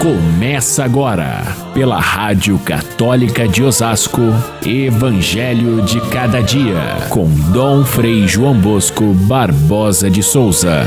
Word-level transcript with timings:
Começa 0.00 0.84
agora, 0.84 1.42
pela 1.72 1.98
Rádio 1.98 2.58
Católica 2.58 3.48
de 3.48 3.62
Osasco, 3.62 4.20
Evangelho 4.64 5.82
de 5.82 6.00
Cada 6.10 6.42
Dia, 6.42 7.08
com 7.10 7.26
Dom 7.50 7.82
Frei 7.82 8.28
João 8.28 8.60
Bosco 8.60 9.14
Barbosa 9.14 10.10
de 10.10 10.22
Souza. 10.22 10.82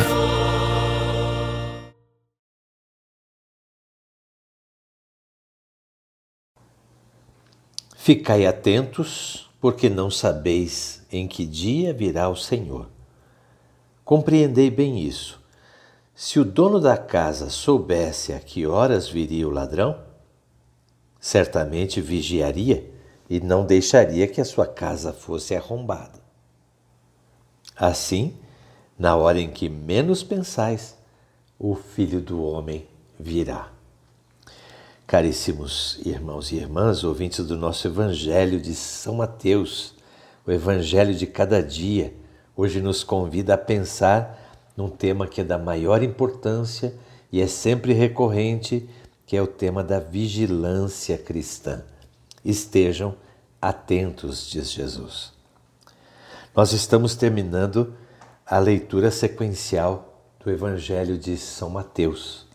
Ficai 7.97 8.46
atentos, 8.46 9.49
porque 9.60 9.89
não 9.89 10.12
sabeis 10.12 11.05
em 11.12 11.28
que 11.28 11.46
dia 11.46 11.94
virá 11.94 12.29
o 12.29 12.35
Senhor. 12.35 12.87
Compreendei 14.05 14.69
bem 14.69 14.99
isso. 14.99 15.39
Se 16.22 16.38
o 16.38 16.44
dono 16.44 16.81
da 16.81 16.98
casa 16.98 17.49
soubesse 17.49 18.34
a 18.34 18.41
que 18.41 18.67
horas 18.67 19.08
viria 19.08 19.48
o 19.48 19.52
ladrão, 19.52 19.98
certamente 21.17 22.02
vigiaria 22.02 22.91
e 23.30 23.39
não 23.39 23.66
deixaria 23.66 24.27
que 24.27 24.41
a 24.41 24.45
sua 24.45 24.67
casa 24.67 25.13
fosse 25.13 25.55
arrombada. 25.55 26.20
Assim, 27.73 28.35
na 28.98 29.16
hora 29.16 29.40
em 29.40 29.49
que 29.49 29.70
menos 29.70 30.21
pensais, 30.21 30.98
o 31.57 31.73
Filho 31.73 32.20
do 32.20 32.43
Homem 32.43 32.85
virá. 33.17 33.71
Caríssimos 35.07 36.01
irmãos 36.05 36.51
e 36.51 36.57
irmãs, 36.57 37.05
ouvintes 37.05 37.45
do 37.45 37.55
nosso 37.55 37.88
Evangelho 37.88 38.59
de 38.59 38.76
São 38.76 39.15
Mateus, 39.15 39.95
o 40.45 40.51
Evangelho 40.51 41.15
de 41.15 41.26
cada 41.26 41.63
dia, 41.63 42.13
hoje 42.57 42.81
nos 42.81 43.05
convida 43.05 43.54
a 43.54 43.57
pensar 43.57 44.38
num 44.79 44.88
tema 44.88 45.27
que 45.27 45.41
é 45.41 45.43
da 45.43 45.57
maior 45.57 46.01
importância 46.01 46.95
e 47.29 47.41
é 47.41 47.47
sempre 47.47 47.91
recorrente, 47.91 48.89
que 49.27 49.35
é 49.35 49.41
o 49.41 49.45
tema 49.45 49.83
da 49.83 49.99
vigilância 49.99 51.17
cristã. 51.17 51.83
Estejam 52.45 53.13
atentos, 53.62 54.49
diz 54.49 54.71
Jesus. 54.71 55.34
Nós 56.55 56.71
estamos 56.71 57.13
terminando 57.13 57.93
a 58.45 58.57
leitura 58.57 59.12
sequencial 59.12 60.23
do 60.41 60.49
Evangelho 60.49 61.17
de 61.17 61.35
São 61.37 61.70
Mateus. 61.70 62.48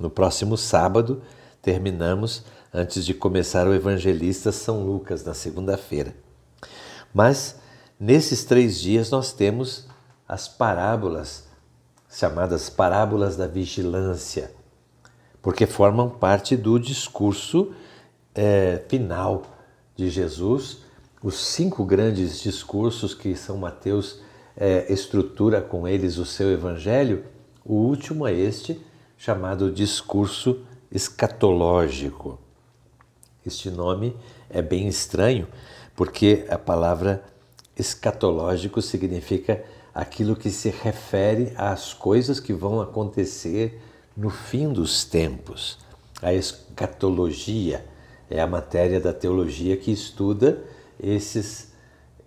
No 0.00 0.10
próximo 0.10 0.56
sábado, 0.56 1.22
terminamos 1.62 2.42
antes 2.74 3.06
de 3.06 3.14
começar 3.14 3.68
o 3.68 3.72
Evangelista 3.72 4.50
São 4.50 4.84
Lucas, 4.84 5.22
na 5.22 5.32
segunda-feira. 5.32 6.12
Mas 7.14 7.60
nesses 8.00 8.44
três 8.44 8.80
dias 8.80 9.12
nós 9.12 9.32
temos 9.32 9.86
as 10.26 10.48
parábolas 10.48 11.47
chamadas 12.10 12.70
parábolas 12.70 13.36
da 13.36 13.46
vigilância, 13.46 14.50
porque 15.42 15.66
formam 15.66 16.08
parte 16.08 16.56
do 16.56 16.78
discurso 16.78 17.72
é, 18.34 18.82
final 18.88 19.44
de 19.94 20.08
Jesus, 20.08 20.78
os 21.22 21.38
cinco 21.38 21.84
grandes 21.84 22.40
discursos 22.40 23.14
que 23.14 23.34
São 23.34 23.58
Mateus 23.58 24.20
é, 24.56 24.92
estrutura 24.92 25.60
com 25.60 25.86
eles 25.86 26.18
o 26.18 26.24
seu 26.24 26.50
evangelho, 26.50 27.24
o 27.64 27.74
último 27.74 28.26
é 28.26 28.32
este, 28.32 28.80
chamado 29.16 29.70
discurso 29.70 30.60
escatológico. 30.90 32.38
Este 33.44 33.70
nome 33.70 34.16
é 34.48 34.62
bem 34.62 34.88
estranho, 34.88 35.46
porque 35.94 36.46
a 36.48 36.58
palavra 36.58 37.22
escatológico 37.76 38.80
significa 38.80 39.64
aquilo 39.98 40.36
que 40.36 40.48
se 40.48 40.70
refere 40.70 41.52
às 41.56 41.92
coisas 41.92 42.38
que 42.38 42.52
vão 42.52 42.80
acontecer 42.80 43.82
no 44.16 44.30
fim 44.30 44.72
dos 44.72 45.04
tempos. 45.04 45.76
A 46.22 46.32
escatologia 46.32 47.84
é 48.30 48.40
a 48.40 48.46
matéria 48.46 49.00
da 49.00 49.12
teologia 49.12 49.76
que 49.76 49.90
estuda 49.90 50.62
esses, 51.02 51.72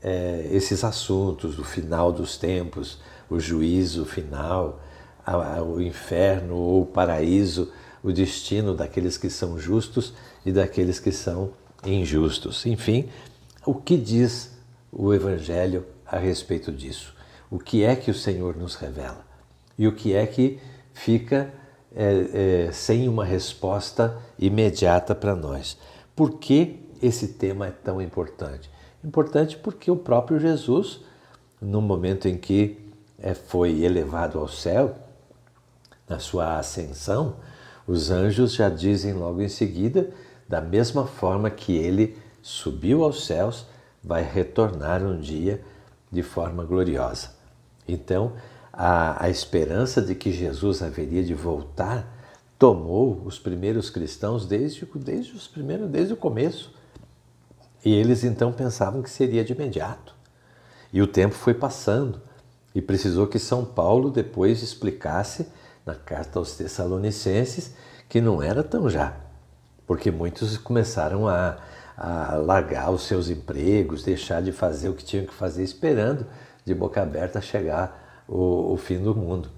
é, 0.03 0.49
esses 0.51 0.83
assuntos, 0.83 1.57
o 1.59 1.63
final 1.63 2.11
dos 2.11 2.35
tempos, 2.35 2.99
o 3.29 3.39
juízo 3.39 4.03
final, 4.03 4.81
a, 5.25 5.59
a, 5.59 5.63
o 5.63 5.81
inferno 5.81 6.57
ou 6.57 6.81
o 6.81 6.85
paraíso, 6.85 7.71
o 8.03 8.11
destino 8.11 8.75
daqueles 8.75 9.17
que 9.17 9.29
são 9.29 9.57
justos 9.57 10.13
e 10.45 10.51
daqueles 10.51 10.99
que 10.99 11.13
são 11.13 11.51
injustos. 11.85 12.65
Enfim, 12.65 13.07
o 13.65 13.73
que 13.73 13.95
diz 13.95 14.51
o 14.91 15.13
Evangelho 15.13 15.85
a 16.05 16.17
respeito 16.17 16.69
disso? 16.69 17.20
O 17.51 17.59
que 17.59 17.83
é 17.83 17.95
que 17.95 18.09
o 18.09 18.15
Senhor 18.15 18.55
nos 18.55 18.75
revela 18.75 19.25
e 19.77 19.85
o 19.85 19.93
que 19.93 20.15
é 20.15 20.25
que 20.25 20.57
fica 20.93 21.53
é, 21.93 22.67
é, 22.67 22.71
sem 22.71 23.09
uma 23.09 23.25
resposta 23.25 24.17
imediata 24.39 25.13
para 25.13 25.35
nós. 25.35 25.77
Por 26.15 26.39
que 26.39 26.79
esse 27.01 27.29
tema 27.29 27.67
é 27.67 27.71
tão 27.71 28.01
importante? 28.01 28.71
Importante 29.03 29.57
porque 29.57 29.91
o 29.91 29.97
próprio 29.97 30.39
Jesus, 30.39 31.01
no 31.59 31.81
momento 31.81 32.27
em 32.27 32.37
que 32.37 32.79
é, 33.19 33.33
foi 33.33 33.83
elevado 33.83 34.39
ao 34.39 34.47
céu, 34.47 34.95
na 36.07 36.19
sua 36.19 36.57
ascensão, 36.57 37.35
os 37.85 38.11
anjos 38.11 38.53
já 38.53 38.69
dizem 38.69 39.13
logo 39.13 39.41
em 39.41 39.49
seguida, 39.49 40.09
da 40.47 40.61
mesma 40.61 41.05
forma 41.05 41.49
que 41.49 41.75
ele 41.75 42.17
subiu 42.41 43.03
aos 43.03 43.25
céus, 43.25 43.65
vai 44.03 44.23
retornar 44.23 45.03
um 45.03 45.19
dia 45.19 45.61
de 46.11 46.23
forma 46.23 46.63
gloriosa. 46.63 47.40
Então, 47.87 48.33
a, 48.71 49.25
a 49.25 49.29
esperança 49.29 50.01
de 50.01 50.15
que 50.15 50.31
Jesus 50.31 50.81
haveria 50.81 51.23
de 51.23 51.33
voltar 51.33 52.07
tomou 52.57 53.21
os 53.25 53.39
primeiros 53.39 53.89
cristãos 53.89 54.45
desde, 54.45 54.87
desde 54.95 55.33
os 55.33 55.47
primeiros, 55.47 55.89
desde 55.89 56.13
o 56.13 56.17
começo. 56.17 56.73
E 57.83 57.93
eles 57.93 58.23
então 58.23 58.53
pensavam 58.53 59.01
que 59.01 59.09
seria 59.09 59.43
de 59.43 59.53
imediato. 59.53 60.13
E 60.93 61.01
o 61.01 61.07
tempo 61.07 61.33
foi 61.33 61.53
passando 61.53 62.21
e 62.73 62.81
precisou 62.81 63.27
que 63.27 63.39
São 63.39 63.65
Paulo 63.65 64.09
depois 64.09 64.61
explicasse 64.61 65.47
na 65.85 65.95
carta 65.95 66.39
aos 66.39 66.55
Tessalonicenses 66.55 67.73
que 68.07 68.21
não 68.21 68.41
era 68.43 68.63
tão 68.63 68.89
já, 68.89 69.15
porque 69.87 70.11
muitos 70.11 70.57
começaram 70.57 71.27
a, 71.27 71.57
a 71.97 72.35
largar 72.35 72.91
os 72.91 73.03
seus 73.03 73.29
empregos, 73.29 74.03
deixar 74.03 74.41
de 74.41 74.51
fazer 74.51 74.89
o 74.89 74.93
que 74.93 75.03
tinham 75.03 75.25
que 75.25 75.33
fazer, 75.33 75.63
esperando 75.63 76.25
de 76.65 76.73
boca 76.73 77.01
aberta 77.01 77.41
chegar 77.41 78.23
o, 78.27 78.73
o 78.73 78.77
fim 78.77 78.97
do 78.97 79.15
mundo. 79.15 79.49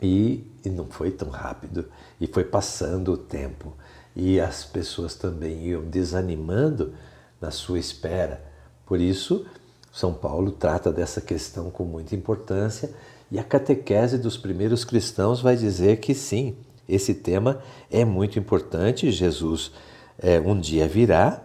E, 0.00 0.44
e 0.64 0.68
não 0.68 0.86
foi 0.86 1.10
tão 1.10 1.28
rápido, 1.28 1.86
e 2.20 2.26
foi 2.26 2.44
passando 2.44 3.12
o 3.12 3.16
tempo, 3.16 3.72
e 4.14 4.40
as 4.40 4.64
pessoas 4.64 5.14
também 5.14 5.66
iam 5.66 5.82
desanimando 5.82 6.92
na 7.40 7.50
sua 7.50 7.78
espera. 7.78 8.42
Por 8.84 9.00
isso, 9.00 9.46
São 9.92 10.12
Paulo 10.12 10.50
trata 10.50 10.92
dessa 10.92 11.20
questão 11.20 11.70
com 11.70 11.84
muita 11.84 12.14
importância, 12.14 12.90
e 13.30 13.38
a 13.38 13.44
catequese 13.44 14.18
dos 14.18 14.36
primeiros 14.36 14.84
cristãos 14.84 15.40
vai 15.40 15.56
dizer 15.56 15.98
que 15.98 16.14
sim, 16.14 16.56
esse 16.88 17.14
tema 17.14 17.60
é 17.90 18.04
muito 18.04 18.38
importante. 18.38 19.10
Jesus 19.10 19.72
é, 20.18 20.38
um 20.38 20.58
dia 20.58 20.86
virá, 20.86 21.42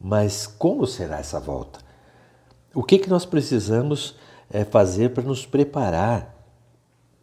mas 0.00 0.46
como 0.46 0.86
será 0.86 1.18
essa 1.18 1.38
volta? 1.38 1.87
O 2.74 2.82
que, 2.82 2.98
que 2.98 3.08
nós 3.08 3.24
precisamos 3.24 4.16
é, 4.50 4.64
fazer 4.64 5.10
para 5.10 5.22
nos 5.22 5.46
preparar? 5.46 6.34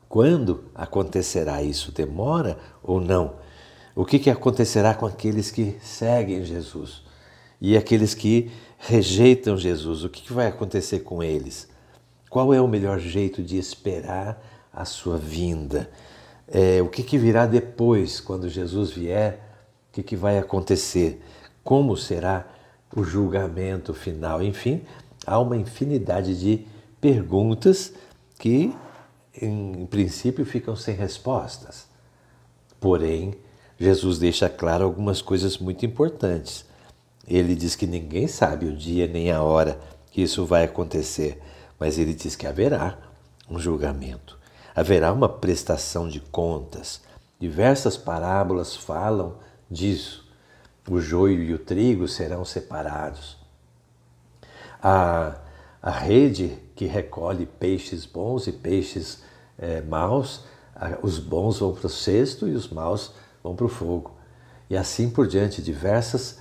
Quando 0.09 0.65
acontecerá 0.73 1.61
isso? 1.61 1.91
Demora 1.91 2.57
ou 2.81 2.99
não? 2.99 3.35
O 3.95 4.05
que, 4.05 4.19
que 4.19 4.29
acontecerá 4.29 4.93
com 4.93 5.05
aqueles 5.05 5.51
que 5.51 5.77
seguem 5.81 6.43
Jesus 6.43 7.03
e 7.61 7.77
aqueles 7.77 8.13
que 8.13 8.51
rejeitam 8.77 9.57
Jesus? 9.57 10.03
O 10.03 10.09
que, 10.09 10.21
que 10.21 10.33
vai 10.33 10.47
acontecer 10.47 10.99
com 10.99 11.23
eles? 11.23 11.67
Qual 12.29 12.53
é 12.53 12.59
o 12.59 12.67
melhor 12.67 12.99
jeito 12.99 13.41
de 13.41 13.57
esperar 13.57 14.41
a 14.73 14.83
sua 14.83 15.17
vinda? 15.17 15.89
É, 16.47 16.81
o 16.81 16.89
que, 16.89 17.03
que 17.03 17.17
virá 17.17 17.45
depois, 17.45 18.19
quando 18.19 18.49
Jesus 18.49 18.91
vier? 18.91 19.39
O 19.89 19.93
que, 19.93 20.03
que 20.03 20.15
vai 20.15 20.37
acontecer? 20.37 21.21
Como 21.63 21.95
será 21.95 22.45
o 22.95 23.03
julgamento 23.03 23.93
final? 23.93 24.43
Enfim, 24.43 24.81
há 25.25 25.39
uma 25.39 25.57
infinidade 25.57 26.39
de 26.39 26.65
perguntas 27.01 27.93
que, 28.37 28.73
em 29.41 29.85
princípio, 29.85 30.45
ficam 30.45 30.75
sem 30.75 30.95
respostas. 30.95 31.87
Porém, 32.79 33.35
Jesus 33.79 34.19
deixa 34.19 34.49
claro 34.49 34.85
algumas 34.85 35.21
coisas 35.21 35.57
muito 35.57 35.85
importantes. 35.85 36.65
Ele 37.27 37.55
diz 37.55 37.75
que 37.75 37.87
ninguém 37.87 38.27
sabe 38.27 38.65
o 38.67 38.75
dia 38.75 39.07
nem 39.07 39.31
a 39.31 39.41
hora 39.41 39.79
que 40.11 40.21
isso 40.21 40.45
vai 40.45 40.63
acontecer, 40.63 41.41
mas 41.79 41.97
ele 41.97 42.13
diz 42.13 42.35
que 42.35 42.47
haverá 42.47 42.97
um 43.49 43.59
julgamento, 43.59 44.37
haverá 44.75 45.11
uma 45.11 45.27
prestação 45.27 46.07
de 46.07 46.19
contas. 46.19 47.01
Diversas 47.39 47.97
parábolas 47.97 48.75
falam 48.75 49.35
disso. 49.69 50.25
O 50.89 51.01
joio 51.01 51.41
e 51.41 51.53
o 51.53 51.59
trigo 51.59 52.07
serão 52.07 52.45
separados. 52.45 53.44
A, 54.81 55.35
a 55.81 55.91
rede 55.91 56.57
que 56.75 56.85
recolhe 56.85 57.45
peixes 57.45 58.05
bons 58.05 58.47
e 58.47 58.51
peixes 58.51 59.23
é, 59.57 59.81
maus, 59.81 60.43
os 61.01 61.19
bons 61.19 61.59
vão 61.59 61.73
para 61.73 61.87
o 61.87 61.89
cesto 61.89 62.47
e 62.47 62.53
os 62.53 62.69
maus 62.69 63.13
vão 63.43 63.55
para 63.55 63.65
o 63.65 63.69
fogo. 63.69 64.11
E 64.69 64.75
assim 64.75 65.09
por 65.09 65.27
diante, 65.27 65.61
diversas 65.61 66.39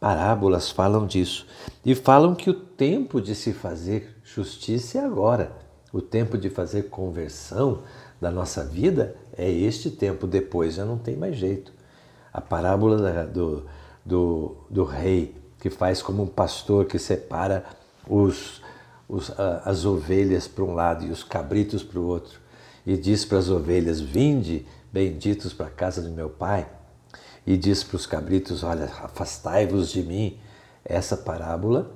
parábolas 0.00 0.70
falam 0.70 1.06
disso. 1.06 1.46
E 1.84 1.94
falam 1.94 2.34
que 2.34 2.48
o 2.48 2.54
tempo 2.54 3.20
de 3.20 3.34
se 3.34 3.52
fazer 3.52 4.16
justiça 4.24 4.98
é 4.98 5.04
agora. 5.04 5.52
O 5.92 6.00
tempo 6.00 6.36
de 6.36 6.48
fazer 6.50 6.84
conversão 6.84 7.82
da 8.20 8.30
nossa 8.30 8.64
vida 8.64 9.16
é 9.36 9.50
este 9.50 9.90
tempo, 9.90 10.26
depois 10.26 10.74
já 10.74 10.84
não 10.84 10.98
tem 10.98 11.16
mais 11.16 11.36
jeito. 11.36 11.72
A 12.32 12.40
parábola 12.40 13.26
do, 13.26 13.64
do, 14.04 14.56
do 14.70 14.84
rei, 14.84 15.34
que 15.66 15.70
faz 15.70 16.00
como 16.00 16.22
um 16.22 16.28
pastor 16.28 16.84
que 16.84 16.96
separa 16.96 17.64
os, 18.08 18.62
os, 19.08 19.32
as 19.64 19.84
ovelhas 19.84 20.46
para 20.46 20.62
um 20.62 20.72
lado 20.72 21.04
e 21.04 21.10
os 21.10 21.24
cabritos 21.24 21.82
para 21.82 21.98
o 21.98 22.06
outro, 22.06 22.38
e 22.86 22.96
diz 22.96 23.24
para 23.24 23.38
as 23.38 23.48
ovelhas: 23.48 24.00
Vinde, 24.00 24.64
benditos 24.92 25.52
para 25.52 25.66
a 25.66 25.70
casa 25.70 26.00
de 26.00 26.08
meu 26.08 26.30
pai, 26.30 26.68
e 27.44 27.56
diz 27.56 27.82
para 27.82 27.96
os 27.96 28.06
cabritos: 28.06 28.62
Olha, 28.62 28.84
afastai-vos 28.84 29.90
de 29.90 30.04
mim. 30.04 30.38
Essa 30.84 31.16
parábola 31.16 31.90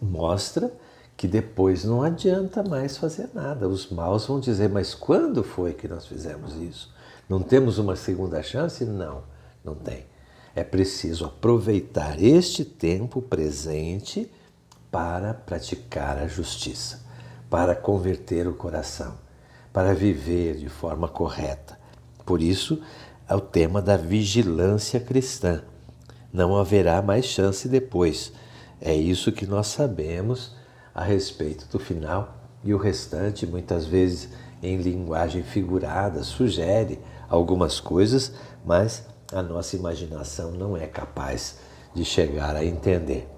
mostra 0.00 0.72
que 1.16 1.26
depois 1.26 1.82
não 1.82 2.00
adianta 2.00 2.62
mais 2.62 2.96
fazer 2.96 3.28
nada. 3.34 3.68
Os 3.68 3.90
maus 3.90 4.24
vão 4.24 4.38
dizer: 4.38 4.68
Mas 4.68 4.94
quando 4.94 5.42
foi 5.42 5.72
que 5.72 5.88
nós 5.88 6.06
fizemos 6.06 6.54
isso? 6.54 6.94
Não 7.28 7.40
temos 7.40 7.76
uma 7.76 7.96
segunda 7.96 8.40
chance? 8.40 8.84
Não, 8.84 9.24
não 9.64 9.74
tem. 9.74 10.13
É 10.54 10.62
preciso 10.62 11.24
aproveitar 11.24 12.22
este 12.22 12.64
tempo 12.64 13.20
presente 13.20 14.30
para 14.90 15.34
praticar 15.34 16.18
a 16.18 16.28
justiça, 16.28 17.00
para 17.50 17.74
converter 17.74 18.46
o 18.46 18.54
coração, 18.54 19.14
para 19.72 19.92
viver 19.92 20.56
de 20.56 20.68
forma 20.68 21.08
correta. 21.08 21.76
Por 22.24 22.40
isso, 22.40 22.80
é 23.28 23.34
o 23.34 23.40
tema 23.40 23.82
da 23.82 23.96
vigilância 23.96 25.00
cristã. 25.00 25.62
Não 26.32 26.56
haverá 26.56 27.02
mais 27.02 27.24
chance 27.24 27.68
depois. 27.68 28.32
É 28.80 28.94
isso 28.94 29.32
que 29.32 29.46
nós 29.46 29.66
sabemos 29.68 30.54
a 30.94 31.02
respeito 31.02 31.66
do 31.66 31.78
final 31.78 32.36
e 32.62 32.72
o 32.72 32.78
restante, 32.78 33.46
muitas 33.46 33.86
vezes 33.86 34.28
em 34.62 34.76
linguagem 34.76 35.42
figurada, 35.42 36.22
sugere 36.22 37.00
algumas 37.28 37.80
coisas, 37.80 38.32
mas 38.64 39.04
a 39.32 39.42
nossa 39.42 39.76
imaginação 39.76 40.50
não 40.52 40.76
é 40.76 40.86
capaz 40.86 41.58
de 41.94 42.04
chegar 42.04 42.56
a 42.56 42.64
entender. 42.64 43.28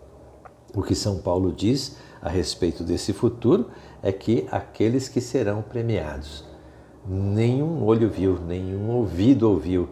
O 0.74 0.82
que 0.82 0.94
São 0.94 1.18
Paulo 1.18 1.52
diz 1.52 1.96
a 2.20 2.28
respeito 2.28 2.82
desse 2.82 3.12
futuro 3.12 3.70
é 4.02 4.12
que 4.12 4.46
aqueles 4.50 5.08
que 5.08 5.20
serão 5.20 5.62
premiados, 5.62 6.44
nenhum 7.06 7.84
olho 7.84 8.10
viu, 8.10 8.38
nenhum 8.38 8.90
ouvido 8.90 9.48
ouviu, 9.48 9.88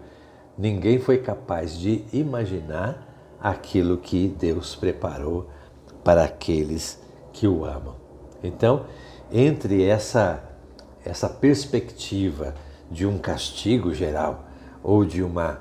ninguém 0.58 0.98
foi 0.98 1.18
capaz 1.18 1.76
de 1.78 2.04
imaginar 2.12 3.36
aquilo 3.40 3.98
que 3.98 4.28
Deus 4.28 4.74
preparou 4.74 5.48
para 6.02 6.24
aqueles 6.24 7.00
que 7.32 7.46
o 7.46 7.64
amam. 7.64 7.96
Então, 8.42 8.86
entre 9.30 9.84
essa 9.84 10.54
essa 11.04 11.28
perspectiva 11.28 12.54
de 12.90 13.06
um 13.06 13.18
castigo 13.18 13.92
geral 13.92 14.44
ou 14.82 15.04
de 15.04 15.22
uma, 15.22 15.60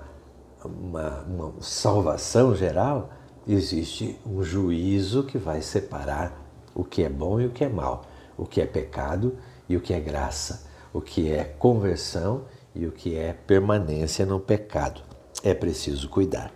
uma, 0.65 1.21
uma 1.21 1.53
salvação 1.61 2.55
geral, 2.55 3.09
existe 3.47 4.19
um 4.25 4.43
juízo 4.43 5.23
que 5.23 5.37
vai 5.37 5.61
separar 5.61 6.41
o 6.73 6.83
que 6.83 7.03
é 7.03 7.09
bom 7.09 7.39
e 7.39 7.45
o 7.45 7.51
que 7.51 7.63
é 7.63 7.69
mal, 7.69 8.03
o 8.37 8.45
que 8.45 8.61
é 8.61 8.65
pecado 8.65 9.37
e 9.67 9.75
o 9.75 9.81
que 9.81 9.93
é 9.93 9.99
graça, 9.99 10.65
o 10.93 11.01
que 11.01 11.31
é 11.31 11.43
conversão 11.43 12.45
e 12.75 12.85
o 12.85 12.91
que 12.91 13.15
é 13.15 13.33
permanência 13.33 14.25
no 14.25 14.39
pecado. 14.39 15.01
É 15.43 15.53
preciso 15.53 16.09
cuidar. 16.09 16.51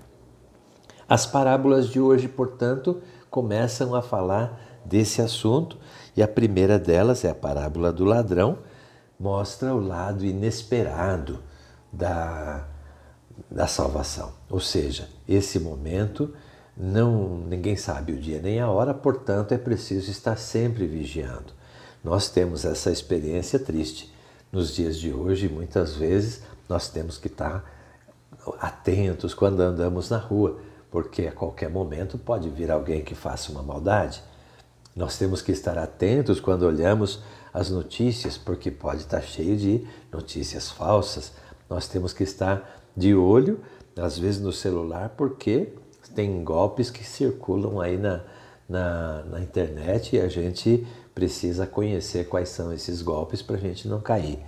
As 1.08 1.26
parábolas 1.26 1.88
de 1.88 2.00
hoje, 2.00 2.28
portanto, 2.28 3.02
começam 3.30 3.96
a 3.96 4.02
falar 4.02 4.60
desse 4.84 5.22
assunto 5.22 5.78
e 6.16 6.24
a 6.24 6.28
primeira 6.28 6.80
delas 6.80 7.24
é 7.24 7.30
a 7.30 7.36
parábola 7.36 7.92
do 7.92 8.04
ladrão, 8.04 8.60
mostra 9.20 9.74
o 9.74 9.80
lado 9.80 10.26
inesperado 10.26 11.40
da, 11.92 12.68
da 13.50 13.68
salvação. 13.68 14.34
Ou 14.50 14.60
seja, 14.60 15.10
esse 15.28 15.60
momento 15.60 16.34
não 16.76 17.40
ninguém 17.48 17.76
sabe 17.76 18.14
o 18.14 18.20
dia 18.20 18.40
nem 18.40 18.60
a 18.60 18.70
hora, 18.70 18.94
portanto 18.94 19.52
é 19.54 19.58
preciso 19.58 20.12
estar 20.12 20.38
sempre 20.38 20.86
vigiando. 20.86 21.54
Nós 22.04 22.30
temos 22.30 22.66
essa 22.66 22.92
experiência 22.92 23.58
triste 23.58 24.14
nos 24.52 24.74
dias 24.74 24.98
de 24.98 25.12
hoje, 25.12 25.50
muitas 25.50 25.96
vezes 25.96 26.42
nós 26.70 26.90
temos 26.90 27.18
que 27.18 27.28
estar 27.28 27.66
atentos 28.60 29.34
quando 29.34 29.60
andamos 29.62 30.10
na 30.10 30.18
rua, 30.18 30.60
porque 30.90 31.28
a 31.28 31.32
qualquer 31.32 31.70
momento 31.70 32.18
pode 32.18 32.50
vir 32.50 32.72
alguém 32.72 33.04
que 33.04 33.16
faça 33.16 33.52
uma 33.52 33.64
maldade. 33.64 34.22
Nós 34.96 35.18
temos 35.18 35.42
que 35.42 35.52
estar 35.52 35.78
atentos 35.78 36.40
quando 36.40 36.64
olhamos 36.64 37.22
as 37.54 37.70
notícias, 37.70 38.38
porque 38.38 38.72
pode 38.72 39.02
estar 39.02 39.22
cheio 39.22 39.58
de 39.58 39.88
notícias 40.12 40.72
falsas. 40.72 41.34
Nós 41.70 41.88
temos 41.88 42.14
que 42.14 42.24
estar 42.24 42.87
de 42.98 43.14
olho, 43.14 43.60
às 43.96 44.18
vezes 44.18 44.42
no 44.42 44.52
celular, 44.52 45.10
porque 45.16 45.70
tem 46.16 46.44
golpes 46.44 46.90
que 46.90 47.04
circulam 47.04 47.80
aí 47.80 47.96
na, 47.96 48.24
na, 48.68 49.24
na 49.24 49.40
internet 49.40 50.16
e 50.16 50.20
a 50.20 50.28
gente 50.28 50.86
precisa 51.14 51.68
conhecer 51.68 52.28
quais 52.28 52.50
são 52.50 52.74
esses 52.74 53.04
golpes 53.04 53.42
para 53.42 53.56
a 53.56 53.60
gente 53.60 53.88
não 53.88 54.02
cair. 54.02 54.40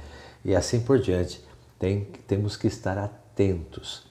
E 0.44 0.56
assim 0.56 0.80
por 0.80 1.00
diante. 1.00 1.48
Tem, 1.78 2.08
temos 2.28 2.58
que 2.58 2.68
estar 2.68 2.98
atentos. 2.98 4.04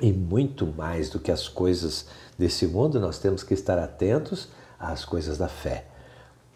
E 0.00 0.12
muito 0.12 0.66
mais 0.66 1.10
do 1.10 1.18
que 1.18 1.30
as 1.30 1.48
coisas 1.48 2.06
desse 2.38 2.66
mundo, 2.66 2.98
nós 2.98 3.18
temos 3.18 3.42
que 3.42 3.54
estar 3.54 3.78
atentos 3.78 4.48
às 4.78 5.04
coisas 5.04 5.36
da 5.36 5.48
fé. 5.48 5.86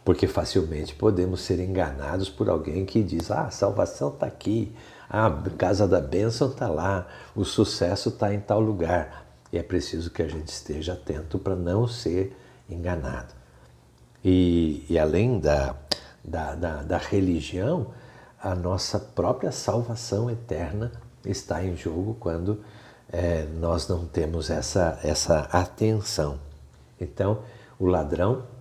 Porque 0.08 0.26
facilmente 0.26 0.94
podemos 0.94 1.43
ser 1.43 1.60
enganados 1.60 2.31
por 2.31 2.49
alguém 2.49 2.87
que 2.87 3.02
diz: 3.02 3.31
ah, 3.31 3.43
a 3.43 3.50
salvação 3.50 4.08
está 4.08 4.25
aqui, 4.25 4.75
a 5.06 5.31
casa 5.58 5.87
da 5.87 6.00
bênção 6.00 6.49
está 6.49 6.66
lá, 6.66 7.06
o 7.37 7.44
sucesso 7.44 8.08
está 8.08 8.32
em 8.32 8.40
tal 8.40 8.58
lugar. 8.58 9.26
E 9.52 9.58
é 9.58 9.62
preciso 9.62 10.10
que 10.10 10.22
a 10.22 10.26
gente 10.26 10.49
esteja 10.49 10.94
atento 10.94 11.38
para 11.38 11.55
não 11.55 11.87
ser 11.87 12.34
enganado. 12.70 13.34
E, 14.25 14.82
e 14.88 14.99
além 14.99 15.38
da, 15.38 15.76
da, 16.25 16.55
da, 16.55 16.82
da 16.82 16.96
religião, 16.96 17.88
a 18.43 18.55
nossa 18.55 18.99
própria 18.99 19.52
salvação 19.52 20.31
eterna 20.31 20.90
está 21.22 21.62
em 21.62 21.76
jogo 21.76 22.16
quando 22.19 22.64
é, 23.12 23.44
nós 23.60 23.87
não 23.87 24.06
temos 24.06 24.48
essa, 24.48 24.98
essa 25.03 25.41
atenção. 25.53 26.41
Então, 26.98 27.43
o 27.79 27.84
ladrão 27.84 28.56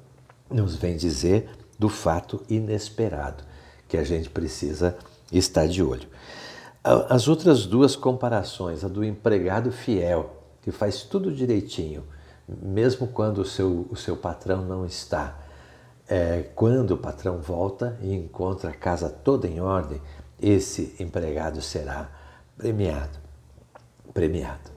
nos 0.50 0.75
vem 0.75 0.96
dizer 0.96 1.50
do 1.77 1.89
fato 1.89 2.44
inesperado 2.50 3.44
que 3.88 3.98
a 3.98 4.04
gente 4.04 4.30
precisa 4.30 4.98
estar 5.32 5.68
de 5.68 5.84
olho. 5.84 6.08
As 6.84 7.27
outras 7.27 7.66
duas 7.66 7.96
comparações, 7.96 8.84
a 8.84 8.88
do 8.88 9.04
empregado 9.04 9.72
fiel, 9.72 10.44
que 10.62 10.72
faz 10.72 11.04
tudo 11.04 11.34
direitinho, 11.34 12.04
mesmo 12.48 13.08
quando 13.08 13.39
o 13.39 13.46
seu, 13.46 13.88
o 13.89 13.96
seu 13.96 14.16
patrão 14.16 14.63
não 14.63 14.86
está, 14.86 15.38
é, 16.08 16.44
quando 16.56 16.92
o 16.92 16.98
patrão 16.98 17.39
volta 17.39 17.98
e 18.01 18.13
encontra 18.13 18.70
a 18.70 18.74
casa 18.74 19.10
toda 19.10 19.48
em 19.48 19.60
ordem, 19.60 20.01
esse 20.42 20.96
empregado 21.00 21.62
será 21.62 22.10
premiado. 22.58 23.20
Premiado. 24.13 24.72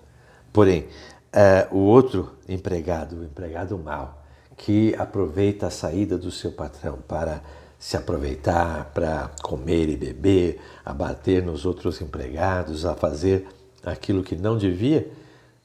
Porém, 0.52 0.88
é, 1.32 1.68
o 1.70 1.78
outro 1.78 2.36
empregado, 2.48 3.20
o 3.20 3.24
empregado 3.24 3.78
mau, 3.78 4.24
que 4.60 4.94
aproveita 4.98 5.68
a 5.68 5.70
saída 5.70 6.18
do 6.18 6.30
seu 6.30 6.52
patrão 6.52 6.98
para 7.08 7.42
se 7.78 7.96
aproveitar, 7.96 8.90
para 8.92 9.30
comer 9.42 9.88
e 9.88 9.96
beber, 9.96 10.60
a 10.84 10.92
bater 10.92 11.42
nos 11.42 11.64
outros 11.64 11.98
empregados, 12.02 12.84
a 12.84 12.94
fazer 12.94 13.48
aquilo 13.82 14.22
que 14.22 14.36
não 14.36 14.58
devia, 14.58 15.10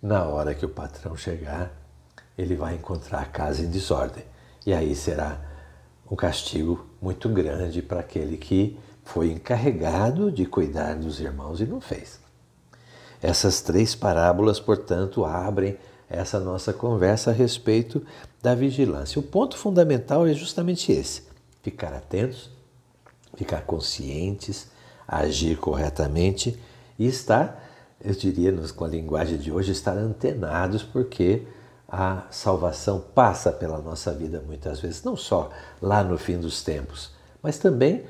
na 0.02 0.24
hora 0.24 0.56
que 0.56 0.66
o 0.66 0.70
patrão 0.70 1.14
chegar, 1.18 1.74
ele 2.38 2.56
vai 2.56 2.76
encontrar 2.76 3.20
a 3.20 3.26
casa 3.26 3.64
em 3.64 3.70
desordem. 3.70 4.24
E 4.66 4.74
aí 4.74 4.96
será 4.96 5.42
um 6.10 6.16
castigo 6.16 6.88
muito 7.02 7.28
grande 7.28 7.82
para 7.82 8.00
aquele 8.00 8.38
que 8.38 8.80
foi 9.04 9.30
encarregado 9.30 10.32
de 10.32 10.46
cuidar 10.46 10.96
dos 10.96 11.20
irmãos 11.20 11.60
e 11.60 11.66
não 11.66 11.82
fez. 11.82 12.18
Essas 13.22 13.60
três 13.60 13.94
parábolas, 13.94 14.58
portanto, 14.58 15.26
abrem 15.26 15.78
essa 16.10 16.40
nossa 16.40 16.72
conversa 16.72 17.32
a 17.32 17.34
respeito 17.34 18.06
da 18.42 18.54
vigilância. 18.54 19.20
O 19.20 19.24
ponto 19.24 19.58
fundamental 19.58 20.28
é 20.28 20.34
justamente 20.34 20.92
esse: 20.92 21.24
ficar 21.62 21.94
atentos, 21.94 22.50
ficar 23.36 23.62
conscientes, 23.62 24.68
agir 25.08 25.58
corretamente 25.58 26.60
e 26.98 27.08
estar, 27.08 27.64
eu 28.04 28.14
diria 28.14 28.54
com 28.76 28.86
a 28.86 28.88
linguagem 28.88 29.38
de 29.38 29.52
hoje, 29.52 29.72
estar 29.72 29.98
antenados, 29.98 30.84
porque 30.84 31.44
a 31.88 32.24
salvação 32.32 33.00
passa 33.00 33.52
pela 33.52 33.80
nossa 33.80 34.14
vida 34.14 34.44
muitas 34.46 34.80
vezes, 34.80 35.04
não 35.04 35.16
só 35.16 35.52
lá 35.82 36.04
no 36.04 36.18
fim 36.18 36.38
dos 36.38 36.64
tempos, 36.64 37.12
mas 37.42 37.58
também 37.58 38.06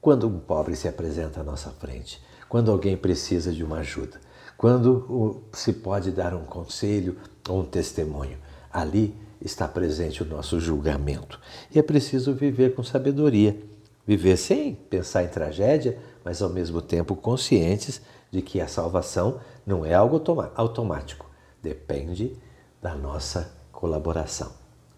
quando 0.00 0.26
um 0.26 0.38
pobre 0.38 0.74
se 0.74 0.88
apresenta 0.88 1.40
à 1.40 1.44
nossa 1.44 1.70
frente, 1.70 2.22
quando 2.48 2.70
alguém 2.70 2.96
precisa 2.96 3.52
de 3.52 3.62
uma 3.62 3.78
ajuda, 3.78 4.20
quando 4.58 5.40
se 5.52 5.72
pode 5.72 6.10
dar 6.10 6.34
um 6.34 6.44
conselho 6.44 7.16
ou 7.48 7.60
um 7.60 7.64
testemunho. 7.64 8.36
Ali 8.72 9.14
está 9.40 9.68
presente 9.68 10.20
o 10.20 10.26
nosso 10.26 10.58
julgamento. 10.58 11.40
E 11.72 11.78
é 11.78 11.82
preciso 11.82 12.34
viver 12.34 12.74
com 12.74 12.82
sabedoria. 12.82 13.56
Viver 14.04 14.36
sem 14.36 14.74
pensar 14.74 15.22
em 15.22 15.28
tragédia, 15.28 15.96
mas 16.24 16.42
ao 16.42 16.50
mesmo 16.50 16.82
tempo 16.82 17.14
conscientes 17.14 18.00
de 18.32 18.42
que 18.42 18.60
a 18.60 18.66
salvação 18.66 19.38
não 19.64 19.86
é 19.86 19.94
algo 19.94 20.20
automático. 20.56 21.30
Depende 21.62 22.36
da 22.82 22.96
nossa 22.96 23.54
colaboração. 23.70 24.50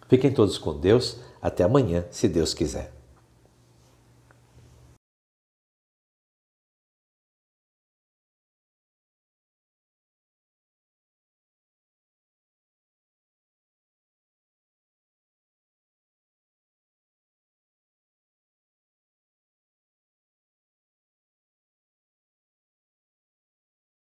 Fiquem 0.08 0.32
todos 0.32 0.56
com 0.56 0.78
Deus. 0.78 1.18
Até 1.42 1.64
amanhã, 1.64 2.04
se 2.10 2.28
Deus 2.28 2.54
quiser. 2.54 2.99